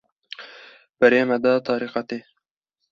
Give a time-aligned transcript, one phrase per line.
[0.99, 2.19] Berê me da terîqetê